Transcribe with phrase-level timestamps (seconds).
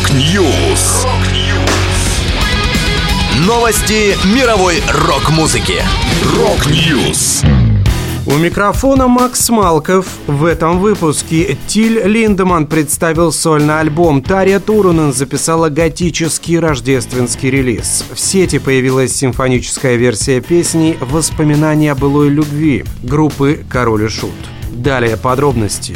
[0.00, 1.06] Rock News.
[3.46, 5.82] Новости мировой рок-музыки.
[6.38, 7.42] Rock News.
[8.26, 10.06] У микрофона Макс Малков.
[10.26, 14.22] В этом выпуске Тиль Линдеман представил сольный альбом.
[14.22, 18.04] Тарья Турунен записала готический рождественский релиз.
[18.14, 24.30] В сети появилась симфоническая версия песни «Воспоминания о былой любви» группы «Король и Шут».
[24.70, 25.94] Далее подробности.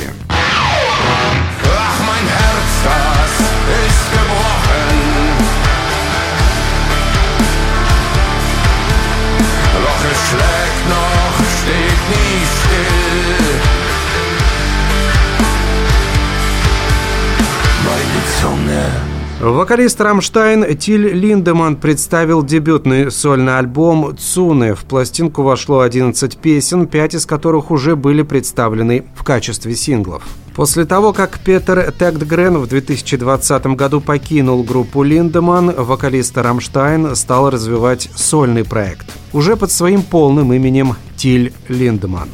[19.41, 24.75] Вокалист Рамштайн Тиль Линдеман представил дебютный сольный альбом «Цуне».
[24.75, 30.23] В пластинку вошло 11 песен, 5 из которых уже были представлены в качестве синглов.
[30.55, 38.09] После того, как Петер Тэгтгрен в 2020 году покинул группу Lindemann, вокалист Рамштайн стал развивать
[38.15, 39.07] сольный проект.
[39.33, 42.29] Уже под своим полным именем Тиль Линдеман.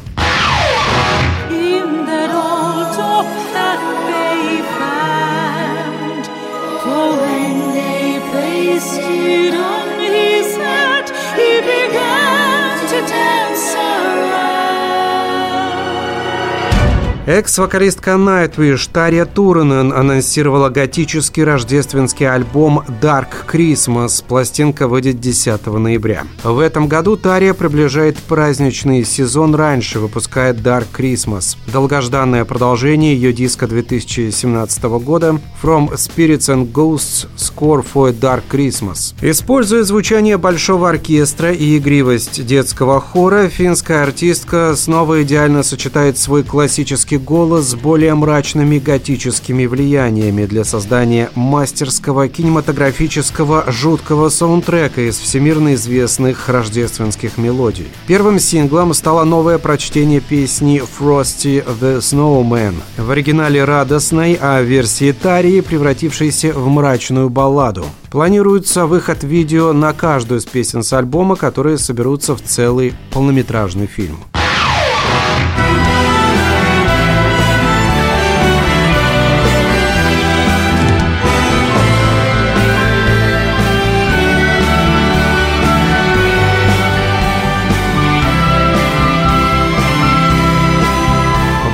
[9.31, 9.60] need
[17.27, 24.23] Экс-вокалистка Nightwish Тария Туренен анонсировала готический рождественский альбом Dark Christmas.
[24.27, 26.23] Пластинка выйдет 10 ноября.
[26.43, 31.57] В этом году Тария приближает праздничный сезон раньше, выпускает Dark Christmas.
[31.71, 39.13] Долгожданное продолжение ее диска 2017 года From Spirits and Ghosts Score for Dark Christmas.
[39.21, 47.10] Используя звучание большого оркестра и игривость детского хора, финская артистка снова идеально сочетает свой классический
[47.17, 56.49] голос с более мрачными готическими влияниями для создания мастерского кинематографического жуткого саундтрека из всемирно известных
[56.49, 57.87] рождественских мелодий.
[58.07, 65.11] Первым синглом стало новое прочтение песни «Frosty the Snowman», в оригинале радостной, а в версии
[65.11, 67.85] Тарии превратившейся в мрачную балладу.
[68.11, 74.17] Планируется выход видео на каждую из песен с альбома, которые соберутся в целый полнометражный фильм.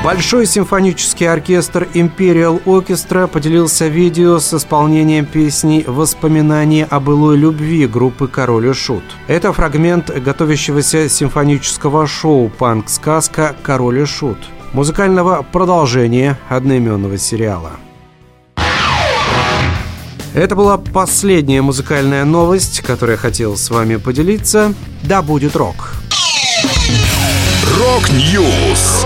[0.08, 8.30] Большой симфонический оркестр Imperial Orchestra поделился видео с исполнением песни «Воспоминания о былой любви» группы
[8.30, 9.04] «Король и Шут».
[9.28, 14.38] Это фрагмент готовящегося симфонического шоу «Панк-сказка Король и Шут»,
[14.72, 17.72] музыкального продолжения одноименного сериала.
[20.34, 24.74] Это была последняя музыкальная новость, которую я хотел с вами поделиться.
[25.04, 25.96] Да будет рок!
[27.78, 29.06] Рок-Ньюс.